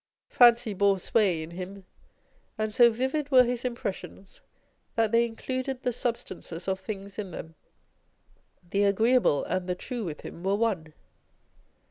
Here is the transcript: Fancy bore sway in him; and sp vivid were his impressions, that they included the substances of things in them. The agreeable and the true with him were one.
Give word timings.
Fancy 0.29 0.73
bore 0.73 0.97
sway 0.97 1.43
in 1.43 1.51
him; 1.51 1.85
and 2.57 2.73
sp 2.73 2.89
vivid 2.91 3.29
were 3.29 3.43
his 3.43 3.63
impressions, 3.63 4.41
that 4.95 5.11
they 5.11 5.27
included 5.27 5.83
the 5.83 5.93
substances 5.93 6.67
of 6.67 6.79
things 6.79 7.19
in 7.19 7.29
them. 7.29 7.53
The 8.71 8.85
agreeable 8.85 9.43
and 9.43 9.69
the 9.69 9.75
true 9.75 10.03
with 10.03 10.21
him 10.21 10.41
were 10.43 10.55
one. 10.55 10.95